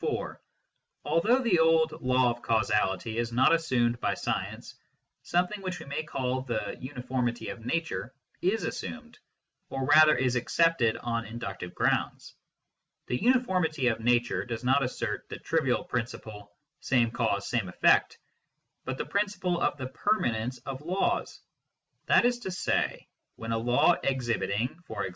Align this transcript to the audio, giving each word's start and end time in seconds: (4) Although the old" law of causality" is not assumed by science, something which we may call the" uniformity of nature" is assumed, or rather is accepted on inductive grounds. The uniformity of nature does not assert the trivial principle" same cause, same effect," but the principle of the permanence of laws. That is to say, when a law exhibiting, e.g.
(4) 0.00 0.38
Although 1.06 1.38
the 1.38 1.60
old" 1.60 2.02
law 2.02 2.28
of 2.28 2.42
causality" 2.42 3.16
is 3.18 3.32
not 3.32 3.54
assumed 3.54 3.98
by 4.00 4.12
science, 4.12 4.74
something 5.22 5.62
which 5.62 5.78
we 5.80 5.86
may 5.86 6.02
call 6.02 6.42
the" 6.42 6.76
uniformity 6.78 7.48
of 7.48 7.64
nature" 7.64 8.12
is 8.52 8.64
assumed, 8.64 9.18
or 9.70 9.86
rather 9.86 10.14
is 10.14 10.36
accepted 10.36 10.98
on 10.98 11.24
inductive 11.24 11.74
grounds. 11.74 12.34
The 13.06 13.16
uniformity 13.16 13.86
of 13.86 13.98
nature 13.98 14.44
does 14.44 14.62
not 14.62 14.82
assert 14.82 15.26
the 15.30 15.38
trivial 15.38 15.84
principle" 15.84 16.52
same 16.90 17.10
cause, 17.10 17.48
same 17.48 17.70
effect," 17.70 18.18
but 18.84 18.98
the 18.98 19.06
principle 19.06 19.58
of 19.58 19.78
the 19.78 19.86
permanence 19.86 20.58
of 20.66 20.82
laws. 20.82 21.40
That 22.08 22.26
is 22.26 22.40
to 22.40 22.50
say, 22.50 23.08
when 23.36 23.52
a 23.52 23.56
law 23.58 23.92
exhibiting, 24.02 24.82
e.g. 25.00 25.14